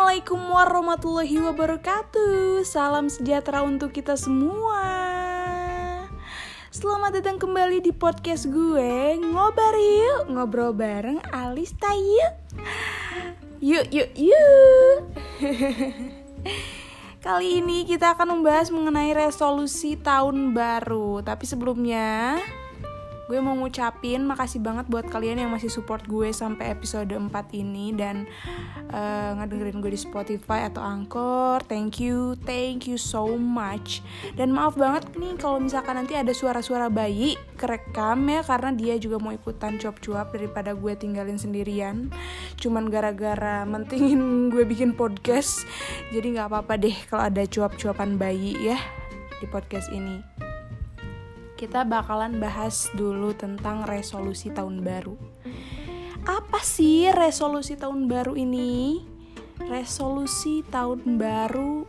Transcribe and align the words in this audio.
Assalamualaikum 0.00 0.40
warahmatullahi 0.48 1.36
wabarakatuh. 1.44 2.64
Salam 2.64 3.12
sejahtera 3.12 3.60
untuk 3.60 3.92
kita 3.92 4.16
semua. 4.16 4.80
Selamat 6.72 7.20
datang 7.20 7.36
kembali 7.36 7.84
di 7.84 7.92
podcast 7.92 8.48
gue. 8.48 9.20
Ngobar 9.20 9.76
yuk 9.76 10.32
Ngobrol 10.32 10.72
bareng 10.72 11.20
Alista 11.28 11.92
yuk. 11.92 12.32
Yuk 13.60 13.92
yuk 13.92 14.08
yuk. 14.16 14.98
Kali 17.28 17.60
ini 17.60 17.84
kita 17.84 18.16
akan 18.16 18.40
membahas 18.40 18.72
mengenai 18.72 19.12
resolusi 19.12 20.00
tahun 20.00 20.56
baru. 20.56 21.20
Tapi 21.20 21.44
sebelumnya 21.44 22.40
gue 23.30 23.38
mau 23.38 23.54
ngucapin 23.54 24.26
makasih 24.26 24.58
banget 24.58 24.90
buat 24.90 25.06
kalian 25.06 25.46
yang 25.46 25.54
masih 25.54 25.70
support 25.70 26.02
gue 26.10 26.34
sampai 26.34 26.74
episode 26.74 27.14
4 27.14 27.30
ini 27.54 27.94
dan 27.94 28.26
uh, 28.90 29.38
ngedengerin 29.38 29.78
gue 29.78 29.94
di 29.94 30.00
Spotify 30.02 30.66
atau 30.66 30.82
Anchor. 30.82 31.62
Thank 31.70 32.02
you, 32.02 32.34
thank 32.42 32.90
you 32.90 32.98
so 32.98 33.38
much. 33.38 34.02
Dan 34.34 34.50
maaf 34.50 34.74
banget 34.74 35.06
nih 35.14 35.38
kalau 35.38 35.62
misalkan 35.62 36.02
nanti 36.02 36.18
ada 36.18 36.34
suara-suara 36.34 36.90
bayi 36.90 37.38
kerekam 37.54 38.26
ya 38.26 38.42
karena 38.42 38.74
dia 38.74 38.98
juga 38.98 39.22
mau 39.22 39.30
ikutan 39.30 39.78
cuap-cuap 39.78 40.34
daripada 40.34 40.74
gue 40.74 40.92
tinggalin 40.98 41.38
sendirian. 41.38 42.10
Cuman 42.58 42.90
gara-gara 42.90 43.62
mentingin 43.62 44.50
gue 44.50 44.66
bikin 44.66 44.98
podcast. 44.98 45.62
Jadi 46.10 46.34
nggak 46.34 46.50
apa-apa 46.50 46.82
deh 46.82 46.96
kalau 47.06 47.30
ada 47.30 47.46
cuap-cuapan 47.46 48.18
bayi 48.18 48.58
ya 48.58 48.78
di 49.38 49.46
podcast 49.46 49.86
ini 49.94 50.49
kita 51.60 51.84
bakalan 51.84 52.40
bahas 52.40 52.88
dulu 52.96 53.36
tentang 53.36 53.84
resolusi 53.84 54.48
tahun 54.48 54.80
baru. 54.80 55.12
Apa 56.24 56.64
sih 56.64 57.12
resolusi 57.12 57.76
tahun 57.76 58.08
baru 58.08 58.32
ini? 58.32 59.04
Resolusi 59.68 60.64
tahun 60.72 61.20
baru 61.20 61.84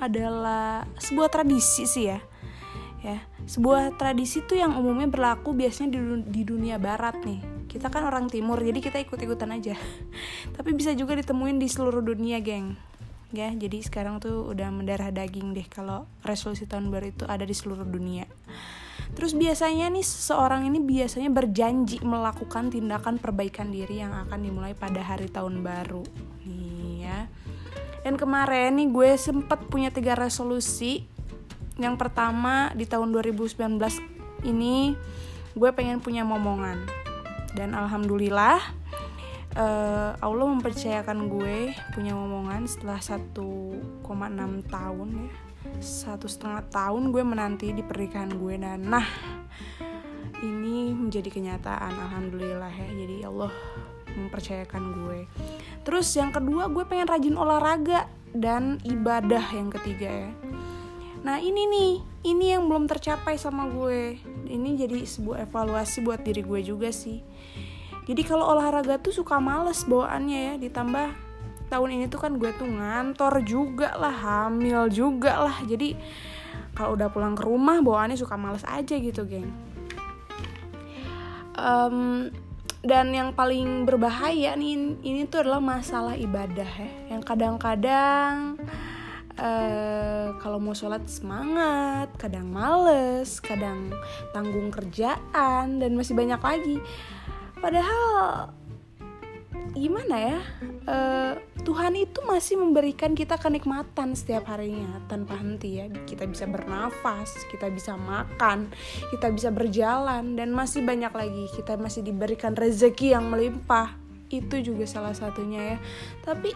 adalah 0.00 0.88
sebuah 0.96 1.28
tradisi 1.28 1.84
sih 1.84 2.08
ya. 2.08 2.24
Ya, 3.00 3.20
sebuah 3.44 4.00
tradisi 4.00 4.40
tuh 4.44 4.60
yang 4.60 4.76
umumnya 4.76 5.08
berlaku 5.08 5.52
biasanya 5.52 5.96
di, 5.96 6.00
di 6.24 6.42
dunia 6.48 6.80
barat 6.80 7.20
nih. 7.20 7.68
Kita 7.68 7.92
kan 7.92 8.08
orang 8.08 8.32
timur, 8.32 8.56
jadi 8.60 8.80
kita 8.80 9.04
ikut-ikutan 9.04 9.52
aja. 9.52 9.76
Tapi 10.56 10.72
bisa 10.72 10.96
juga 10.96 11.12
ditemuin 11.16 11.60
di 11.60 11.68
seluruh 11.68 12.00
dunia, 12.00 12.40
geng. 12.40 12.89
Ya, 13.30 13.54
jadi 13.54 13.78
sekarang 13.78 14.18
tuh 14.18 14.50
udah 14.50 14.74
mendarah 14.74 15.14
daging 15.14 15.54
deh 15.54 15.62
kalau 15.70 16.02
resolusi 16.26 16.66
tahun 16.66 16.90
baru 16.90 17.14
itu 17.14 17.24
ada 17.30 17.46
di 17.46 17.54
seluruh 17.54 17.86
dunia. 17.86 18.26
Terus 19.14 19.38
biasanya 19.38 19.90
nih 19.90 20.02
seseorang 20.02 20.66
ini 20.66 20.82
biasanya 20.82 21.30
berjanji 21.30 22.02
melakukan 22.02 22.74
tindakan 22.74 23.22
perbaikan 23.22 23.70
diri 23.70 24.02
yang 24.02 24.14
akan 24.26 24.38
dimulai 24.42 24.74
pada 24.74 24.98
hari 25.02 25.30
tahun 25.30 25.62
baru. 25.62 26.02
Nih 26.46 27.06
ya. 27.06 27.30
Dan 28.02 28.18
kemarin 28.18 28.82
nih 28.82 28.88
gue 28.90 29.10
sempet 29.14 29.62
punya 29.70 29.94
tiga 29.94 30.18
resolusi. 30.18 31.06
Yang 31.78 31.96
pertama 32.02 32.74
di 32.74 32.84
tahun 32.84 33.14
2019 33.14 33.78
ini 34.42 34.98
gue 35.54 35.70
pengen 35.70 36.02
punya 36.02 36.26
momongan. 36.26 36.82
Dan 37.54 37.78
alhamdulillah 37.78 38.79
uh, 39.60 40.10
Allah 40.18 40.46
mempercayakan 40.56 41.28
gue 41.28 41.76
punya 41.92 42.16
momongan 42.16 42.64
setelah 42.64 42.98
1,6 42.98 44.08
tahun 44.66 45.08
ya. 45.12 45.32
Satu 45.80 46.26
setengah 46.26 46.64
tahun 46.72 47.12
gue 47.12 47.22
menanti 47.22 47.68
di 47.76 47.84
pernikahan 47.84 48.32
gue. 48.32 48.56
Dan 48.56 48.88
nah 48.88 49.04
ini 50.40 50.96
menjadi 50.96 51.28
kenyataan 51.28 51.92
alhamdulillah 52.08 52.72
ya. 52.72 52.88
Jadi 52.88 53.16
Allah 53.28 53.52
mempercayakan 54.16 54.84
gue. 55.04 55.18
Terus 55.84 56.08
yang 56.16 56.32
kedua 56.32 56.72
gue 56.72 56.84
pengen 56.88 57.08
rajin 57.08 57.36
olahraga 57.36 58.08
dan 58.32 58.80
ibadah 58.82 59.44
yang 59.52 59.68
ketiga 59.70 60.08
ya. 60.08 60.32
Nah 61.20 61.36
ini 61.36 61.68
nih 61.68 61.92
ini 62.24 62.56
yang 62.56 62.64
belum 62.64 62.88
tercapai 62.88 63.36
sama 63.36 63.68
gue. 63.68 64.16
Ini 64.50 64.70
jadi 64.80 65.04
sebuah 65.04 65.46
evaluasi 65.46 66.00
buat 66.02 66.24
diri 66.24 66.40
gue 66.40 66.60
juga 66.64 66.88
sih 66.90 67.20
jadi 68.10 68.26
kalau 68.26 68.42
olahraga 68.42 68.98
tuh 68.98 69.14
suka 69.14 69.38
males 69.38 69.86
bawaannya 69.86 70.38
ya 70.42 70.54
ditambah 70.58 71.30
tahun 71.70 71.88
ini 71.94 72.04
tuh 72.10 72.18
kan 72.18 72.34
gue 72.34 72.50
tuh 72.58 72.66
ngantor 72.66 73.46
juga 73.46 73.94
lah 73.94 74.10
hamil 74.10 74.90
juga 74.90 75.46
lah. 75.46 75.62
Jadi 75.62 75.94
kalau 76.74 76.98
udah 76.98 77.06
pulang 77.14 77.38
ke 77.38 77.46
rumah 77.46 77.78
bawaannya 77.78 78.18
suka 78.18 78.34
males 78.34 78.66
aja 78.66 78.98
gitu 78.98 79.22
geng. 79.22 79.46
Um, 81.54 82.34
dan 82.82 83.14
yang 83.14 83.30
paling 83.30 83.86
berbahaya 83.86 84.58
nih 84.58 84.98
ini 85.06 85.30
tuh 85.30 85.46
adalah 85.46 85.62
masalah 85.62 86.18
ibadah 86.18 86.66
ya. 86.66 87.14
Yang 87.14 87.22
kadang-kadang 87.30 88.58
uh, 89.38 90.34
kalau 90.42 90.58
mau 90.58 90.74
sholat 90.74 91.06
semangat 91.06 92.10
kadang 92.18 92.50
males 92.50 93.38
kadang 93.38 93.94
tanggung 94.34 94.74
kerjaan 94.74 95.78
dan 95.78 95.90
masih 95.94 96.18
banyak 96.18 96.42
lagi 96.42 96.82
padahal 97.60 98.50
gimana 99.70 100.16
ya 100.18 100.40
uh, 100.90 101.34
Tuhan 101.62 101.94
itu 101.94 102.18
masih 102.26 102.58
memberikan 102.58 103.14
kita 103.14 103.38
kenikmatan 103.38 104.18
setiap 104.18 104.50
harinya 104.50 104.98
tanpa 105.06 105.38
henti 105.38 105.78
ya. 105.78 105.86
Kita 105.86 106.26
bisa 106.26 106.48
bernafas 106.48 107.30
kita 107.52 107.70
bisa 107.70 107.94
makan 107.94 108.72
kita 109.14 109.30
bisa 109.30 109.54
berjalan 109.54 110.34
dan 110.34 110.50
masih 110.50 110.82
banyak 110.82 111.12
lagi. 111.12 111.44
Kita 111.54 111.78
masih 111.78 112.02
diberikan 112.02 112.56
rezeki 112.56 113.14
yang 113.14 113.30
melimpah. 113.30 113.94
Itu 114.30 114.58
juga 114.62 114.88
salah 114.88 115.14
satunya 115.14 115.76
ya. 115.76 115.78
Tapi 116.26 116.50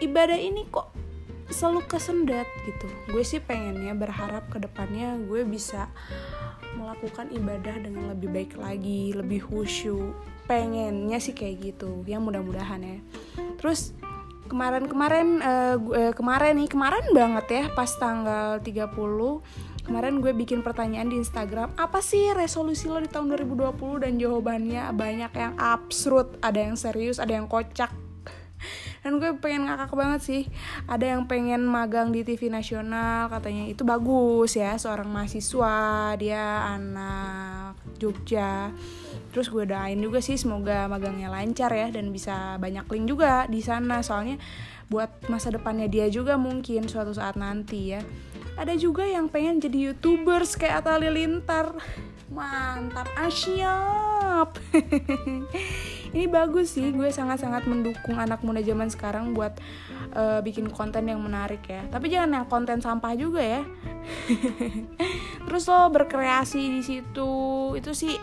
ibadah 0.00 0.38
ini 0.40 0.64
kok 0.70 0.99
selalu 1.50 1.86
kesendat 1.86 2.46
gitu. 2.64 2.86
Gue 3.10 3.22
sih 3.26 3.42
pengennya 3.42 3.92
berharap 3.94 4.46
ke 4.48 4.58
depannya 4.62 5.18
gue 5.26 5.42
bisa 5.44 5.90
melakukan 6.78 7.28
ibadah 7.34 7.76
dengan 7.82 8.14
lebih 8.14 8.30
baik 8.30 8.52
lagi 8.56 9.12
lebih 9.12 9.44
khusyuk. 9.44 10.14
Pengennya 10.46 11.18
sih 11.22 11.34
kayak 11.34 11.74
gitu 11.74 12.02
ya 12.06 12.18
mudah-mudahan 12.22 12.82
ya. 12.82 12.98
Terus 13.58 13.94
kemarin-kemarin 14.50 15.28
uh, 15.38 15.76
uh, 15.78 16.12
kemarin 16.14 16.58
nih 16.58 16.68
kemarin 16.70 17.06
banget 17.14 17.46
ya 17.46 17.64
pas 17.70 17.86
tanggal 17.94 18.58
30 18.58 18.90
kemarin 19.86 20.18
gue 20.18 20.34
bikin 20.34 20.66
pertanyaan 20.66 21.06
di 21.06 21.22
Instagram 21.22 21.70
apa 21.78 22.02
sih 22.02 22.34
resolusi 22.34 22.90
lo 22.90 22.98
di 22.98 23.06
tahun 23.06 23.30
2020 23.30 24.02
dan 24.02 24.12
jawabannya 24.18 24.90
banyak 24.90 25.32
yang 25.38 25.54
absurd 25.54 26.42
ada 26.42 26.58
yang 26.58 26.74
serius 26.74 27.22
ada 27.22 27.38
yang 27.38 27.46
kocak 27.46 27.94
dan 29.00 29.16
gue 29.16 29.30
pengen 29.40 29.66
ngakak 29.66 29.92
banget 29.96 30.20
sih. 30.20 30.42
Ada 30.86 31.16
yang 31.16 31.30
pengen 31.30 31.64
magang 31.64 32.12
di 32.12 32.24
TV 32.26 32.52
nasional 32.52 33.32
katanya. 33.32 33.66
Itu 33.68 33.82
bagus 33.88 34.56
ya 34.56 34.76
seorang 34.76 35.08
mahasiswa 35.08 36.14
dia 36.20 36.68
anak 36.76 37.80
Jogja. 37.96 38.70
Terus 39.30 39.48
gue 39.48 39.64
doain 39.64 39.98
juga 39.98 40.18
sih 40.18 40.36
semoga 40.36 40.90
magangnya 40.90 41.30
lancar 41.30 41.70
ya 41.70 41.88
dan 41.88 42.10
bisa 42.10 42.58
banyak 42.60 42.84
link 42.90 43.06
juga 43.08 43.46
di 43.46 43.64
sana. 43.64 44.04
Soalnya 44.04 44.36
buat 44.90 45.10
masa 45.30 45.54
depannya 45.54 45.86
dia 45.86 46.10
juga 46.10 46.34
mungkin 46.34 46.90
suatu 46.90 47.14
saat 47.14 47.38
nanti 47.38 47.94
ya. 47.94 48.02
Ada 48.58 48.76
juga 48.76 49.06
yang 49.06 49.30
pengen 49.30 49.62
jadi 49.62 49.94
youtubers 49.94 50.58
kayak 50.58 50.84
Atta 50.84 51.00
Lintar 51.00 51.72
mantap 52.30 53.10
asyap 53.18 54.54
ini 56.10 56.26
bagus 56.26 56.74
sih 56.74 56.90
gue 56.90 57.08
sangat-sangat 57.10 57.66
mendukung 57.70 58.18
anak 58.18 58.42
muda 58.42 58.58
zaman 58.62 58.90
sekarang 58.90 59.32
buat 59.32 59.54
uh, 60.14 60.42
bikin 60.42 60.70
konten 60.70 61.06
yang 61.06 61.22
menarik 61.22 61.62
ya. 61.66 61.86
Tapi 61.90 62.10
jangan 62.10 62.42
yang 62.42 62.46
konten 62.50 62.82
sampah 62.82 63.14
juga 63.14 63.42
ya. 63.42 63.62
Terus 65.46 65.64
lo 65.70 65.90
berkreasi 65.90 66.60
di 66.78 66.82
situ 66.82 67.30
itu 67.78 67.90
sih 67.94 68.14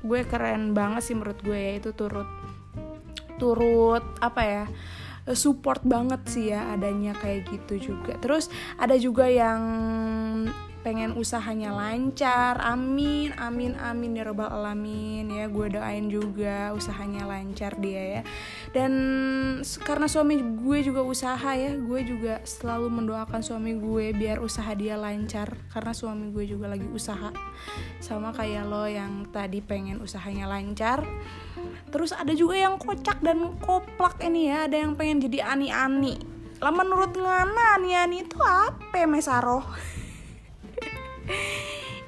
gue 0.00 0.20
keren 0.24 0.72
banget 0.72 1.02
sih 1.04 1.14
menurut 1.14 1.38
gue 1.44 1.58
ya 1.58 1.72
itu 1.76 1.92
turut 1.92 2.26
turut 3.36 4.04
apa 4.24 4.42
ya 4.44 4.64
support 5.36 5.84
banget 5.84 6.20
sih 6.26 6.50
ya 6.50 6.72
adanya 6.74 7.14
kayak 7.14 7.46
gitu 7.46 7.92
juga. 7.92 8.16
Terus 8.18 8.50
ada 8.80 8.96
juga 8.96 9.28
yang 9.28 9.60
pengen 10.80 11.12
usahanya 11.12 11.76
lancar 11.76 12.56
amin 12.56 13.36
amin 13.36 13.76
amin 13.76 14.16
ya 14.16 14.24
robbal 14.24 14.48
alamin 14.48 15.28
ya. 15.28 15.46
Gue 15.52 15.68
doain 15.68 16.08
juga 16.08 16.72
usahanya 16.72 17.28
lancar 17.28 17.76
dia 17.76 18.20
ya. 18.20 18.22
Dan 18.72 18.92
karena 19.84 20.08
suami 20.08 20.40
gue 20.40 20.78
juga 20.80 21.04
usaha 21.04 21.50
ya. 21.52 21.76
Gue 21.76 22.00
juga 22.04 22.40
selalu 22.48 22.88
mendoakan 22.88 23.40
suami 23.44 23.76
gue 23.76 24.16
biar 24.16 24.40
usaha 24.40 24.72
dia 24.72 24.96
lancar 24.96 25.52
karena 25.68 25.92
suami 25.92 26.32
gue 26.32 26.44
juga 26.48 26.72
lagi 26.72 26.88
usaha. 26.88 27.28
Sama 28.00 28.32
kayak 28.32 28.64
lo 28.64 28.88
yang 28.88 29.28
tadi 29.28 29.60
pengen 29.60 30.00
usahanya 30.00 30.48
lancar. 30.48 31.04
Terus 31.90 32.16
ada 32.16 32.32
juga 32.32 32.56
yang 32.56 32.80
kocak 32.80 33.20
dan 33.20 33.58
koplak 33.60 34.16
ini 34.24 34.48
ya. 34.48 34.64
Ada 34.64 34.88
yang 34.88 34.96
pengen 34.96 35.20
jadi 35.20 35.44
ani-ani. 35.44 36.40
Lah 36.60 36.72
menurut 36.72 37.16
ngana 37.16 37.80
ani-ani 37.80 38.28
itu 38.28 38.36
apa 38.40 39.08
mesaroh 39.08 39.64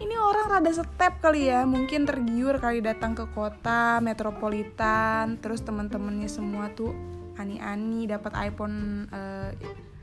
ini 0.03 0.15
orang 0.19 0.59
rada 0.59 0.73
step 0.75 1.23
kali 1.23 1.47
ya 1.49 1.63
mungkin 1.63 2.05
tergiur 2.05 2.59
kali 2.59 2.83
datang 2.83 3.15
ke 3.15 3.31
kota 3.31 4.03
metropolitan 4.03 5.39
terus 5.39 5.63
teman-temannya 5.63 6.27
semua 6.27 6.75
tuh 6.75 6.91
ani-ani 7.39 8.11
dapat 8.11 8.33
iPhone 8.53 9.09
uh, 9.09 9.51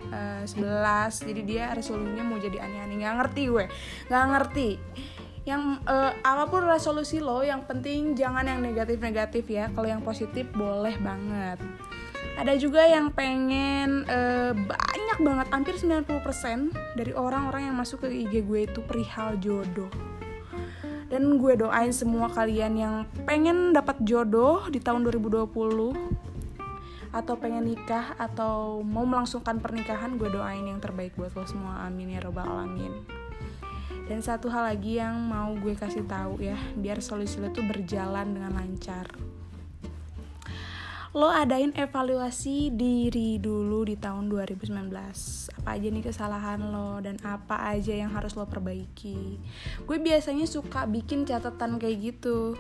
uh, 0.10 0.44
11 0.48 1.27
jadi 1.27 1.42
dia 1.45 1.66
resolusinya 1.75 2.25
mau 2.25 2.39
jadi 2.42 2.63
ani-ani. 2.63 3.04
Nggak 3.04 3.16
ngerti 3.25 3.44
gue 3.51 3.66
nggak 4.10 4.25
ngerti. 4.33 4.69
Yang 5.48 5.63
uh, 5.88 6.13
apa 6.22 6.45
pun 6.51 6.62
resolusi 6.68 7.18
lo 7.24 7.42
yang 7.42 7.65
penting 7.65 8.13
jangan 8.13 8.45
yang 8.45 8.60
negatif-negatif 8.63 9.45
ya. 9.50 9.69
Kalau 9.74 9.88
yang 9.88 10.01
positif 10.01 10.50
boleh 10.54 10.95
banget 11.00 11.60
ada 12.39 12.56
juga 12.56 12.88
yang 12.88 13.12
pengen 13.12 14.07
uh, 14.07 14.56
banyak 14.56 15.19
banget 15.19 15.47
hampir 15.51 15.75
90% 15.75 16.71
dari 16.95 17.12
orang-orang 17.12 17.68
yang 17.68 17.75
masuk 17.75 18.07
ke 18.07 18.15
IG 18.15 18.47
gue 18.47 18.63
itu 18.63 18.80
perihal 18.80 19.36
jodoh. 19.44 19.91
Dan 21.12 21.36
gue 21.36 21.59
doain 21.59 21.91
semua 21.91 22.31
kalian 22.31 22.80
yang 22.80 22.95
pengen 23.27 23.75
dapat 23.75 24.00
jodoh 24.07 24.71
di 24.71 24.80
tahun 24.80 25.03
2020 25.12 25.51
atau 27.09 27.33
pengen 27.36 27.65
nikah 27.65 28.15
atau 28.15 28.86
mau 28.88 29.03
melangsungkan 29.03 29.59
pernikahan 29.59 30.15
gue 30.15 30.31
doain 30.31 30.63
yang 30.63 30.80
terbaik 30.80 31.19
buat 31.19 31.36
lo 31.36 31.44
semua. 31.44 31.83
Amin 31.83 32.15
ya 32.15 32.24
robbal 32.24 32.47
alamin. 32.47 33.03
Dan 34.07 34.24
satu 34.24 34.47
hal 34.47 34.71
lagi 34.71 34.95
yang 34.95 35.18
mau 35.27 35.51
gue 35.59 35.75
kasih 35.75 36.07
tahu 36.07 36.39
ya, 36.39 36.56
biar 36.80 37.03
solusi 37.03 37.41
lo 37.44 37.51
tuh 37.51 37.68
berjalan 37.68 38.31
dengan 38.31 38.56
lancar 38.56 39.12
lo 41.09 41.25
adain 41.25 41.73
evaluasi 41.73 42.69
diri 42.69 43.41
dulu 43.41 43.81
di 43.81 43.97
tahun 43.97 44.29
2019 44.29 44.94
apa 45.57 45.73
aja 45.73 45.88
nih 45.89 46.06
kesalahan 46.06 46.61
lo 46.69 47.01
dan 47.01 47.17
apa 47.25 47.65
aja 47.73 47.97
yang 47.97 48.13
harus 48.13 48.38
lo 48.38 48.45
perbaiki? 48.45 49.41
Gue 49.89 49.97
biasanya 49.97 50.45
suka 50.45 50.85
bikin 50.85 51.25
catatan 51.25 51.81
kayak 51.81 51.97
gitu. 52.13 52.53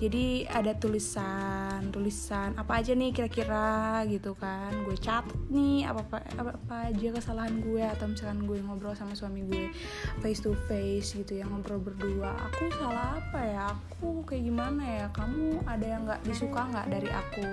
Jadi 0.00 0.48
ada 0.48 0.72
tulisan 0.80 1.92
tulisan 1.92 2.56
apa 2.56 2.80
aja 2.80 2.96
nih 2.96 3.12
kira-kira 3.12 4.00
gitu 4.08 4.32
kan. 4.32 4.72
Gue 4.80 4.96
catat 4.96 5.36
nih 5.52 5.84
apa 5.84 6.00
apa, 6.00 6.18
apa 6.40 6.50
apa 6.56 6.76
aja 6.88 7.08
kesalahan 7.12 7.60
gue 7.60 7.84
atau 7.84 8.08
misalkan 8.08 8.48
gue 8.48 8.64
ngobrol 8.64 8.96
sama 8.96 9.12
suami 9.12 9.44
gue 9.44 9.68
face 10.24 10.40
to 10.40 10.56
face 10.64 11.12
gitu 11.12 11.36
yang 11.36 11.52
ngobrol 11.52 11.84
berdua. 11.84 12.32
Aku 12.48 12.64
salah 12.80 13.20
apa 13.20 13.40
ya? 13.44 13.64
Aku 13.76 14.24
kayak 14.24 14.48
gimana 14.48 14.82
ya? 14.88 15.06
Kamu 15.12 15.68
ada 15.68 15.84
yang 15.84 16.08
nggak 16.08 16.24
disuka 16.24 16.64
nggak 16.64 16.88
dari 16.88 17.12
aku 17.12 17.48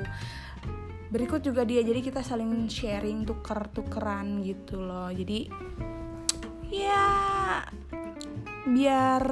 berikut 1.08 1.40
juga 1.40 1.64
dia 1.64 1.80
jadi 1.84 2.04
kita 2.04 2.20
saling 2.20 2.68
sharing 2.68 3.24
tuker 3.24 3.72
tukeran 3.72 4.44
gitu 4.44 4.80
loh. 4.82 5.08
Jadi 5.12 5.48
ya 6.68 7.08
biar 8.68 9.24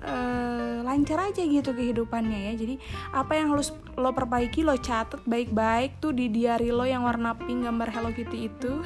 uh, 0.00 0.80
lancar 0.80 1.28
aja 1.28 1.44
gitu 1.44 1.76
kehidupannya 1.76 2.48
ya. 2.48 2.52
Jadi 2.56 2.80
apa 3.12 3.36
yang 3.36 3.52
harus 3.52 3.76
lo 4.00 4.16
perbaiki 4.16 4.64
lo 4.64 4.72
catat 4.80 5.20
baik-baik 5.28 6.00
tuh 6.00 6.16
di 6.16 6.32
diary 6.32 6.72
lo 6.72 6.88
yang 6.88 7.04
warna 7.04 7.36
pink 7.36 7.68
gambar 7.68 7.88
Hello 7.92 8.10
Kitty 8.10 8.48
itu. 8.48 8.80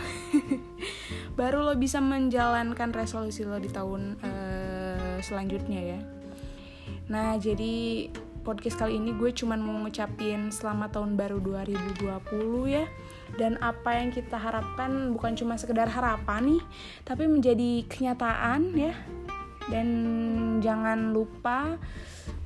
Baru 1.38 1.62
lo 1.62 1.78
bisa 1.78 2.02
menjalankan 2.02 2.90
resolusi 2.90 3.46
lo 3.46 3.62
di 3.62 3.70
tahun 3.70 4.18
uh, 4.18 5.16
selanjutnya 5.22 5.80
ya. 5.94 6.00
Nah 7.06 7.38
jadi 7.38 8.10
podcast 8.46 8.78
kali 8.78 8.94
ini 8.94 9.10
gue 9.18 9.34
cuman 9.34 9.58
mau 9.58 9.74
ngucapin 9.82 10.54
selamat 10.54 10.94
tahun 10.94 11.18
baru 11.18 11.42
2020 11.42 12.70
ya. 12.70 12.86
Dan 13.34 13.58
apa 13.58 13.98
yang 13.98 14.14
kita 14.14 14.38
harapkan 14.38 15.10
bukan 15.10 15.34
cuma 15.34 15.58
sekedar 15.58 15.90
harapan 15.90 16.54
nih 16.54 16.62
tapi 17.02 17.26
menjadi 17.26 17.82
kenyataan 17.90 18.70
ya. 18.78 18.94
Dan 19.66 19.88
jangan 20.62 21.10
lupa 21.10 21.74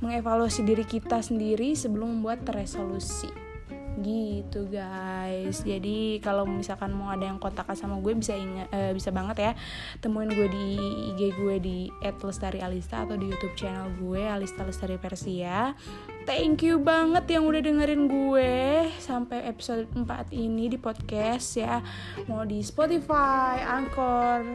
mengevaluasi 0.01 0.65
diri 0.65 0.89
kita 0.89 1.21
sendiri 1.21 1.77
sebelum 1.77 2.17
membuat 2.17 2.49
resolusi 2.49 3.50
gitu 3.99 4.71
guys. 4.71 5.59
Jadi 5.67 6.23
kalau 6.23 6.47
misalkan 6.47 6.95
mau 6.95 7.11
ada 7.11 7.27
yang 7.27 7.35
kontak 7.35 7.67
sama 7.75 7.99
gue 7.99 8.15
bisa 8.15 8.31
ingat 8.31 8.71
uh, 8.71 8.91
bisa 8.95 9.11
banget 9.11 9.51
ya. 9.51 9.51
Temuin 9.99 10.31
gue 10.31 10.47
di 10.47 10.67
IG 11.11 11.21
gue 11.35 11.55
di 11.59 11.79
@lestari_alista 11.99 13.03
atau 13.03 13.19
di 13.19 13.27
YouTube 13.27 13.55
channel 13.59 13.91
gue 13.99 14.23
Alista 14.23 14.63
Lestari 14.63 14.95
Persia. 14.95 15.75
Thank 16.23 16.63
you 16.63 16.79
banget 16.79 17.27
yang 17.27 17.43
udah 17.49 17.59
dengerin 17.59 18.07
gue 18.07 18.53
sampai 19.01 19.43
episode 19.49 19.89
4 19.91 20.31
ini 20.31 20.71
di 20.71 20.77
podcast 20.79 21.59
ya. 21.59 21.83
Mau 22.31 22.47
di 22.47 22.63
Spotify 22.63 23.59
Anchor 23.65 24.45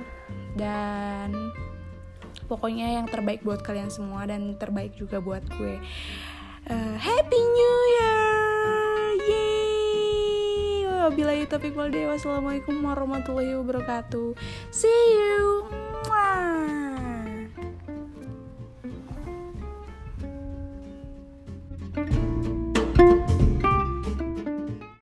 dan 0.57 1.53
pokoknya 2.47 3.03
yang 3.03 3.07
terbaik 3.11 3.43
buat 3.43 3.61
kalian 3.61 3.91
semua 3.91 4.25
dan 4.25 4.55
terbaik 4.57 4.95
juga 4.95 5.19
buat 5.19 5.43
gue. 5.59 5.77
Uh, 6.67 6.99
Happy 6.99 7.39
New 7.39 7.77
Year 7.99 8.26
Wabillahi 11.07 11.47
taufiq 11.47 11.79
wal 11.79 11.95
Wassalamualaikum 11.95 12.83
warahmatullahi 12.83 13.55
wabarakatuh. 13.55 14.35
See 14.75 14.91
you. 15.15 15.71
Mwah. 16.11 16.86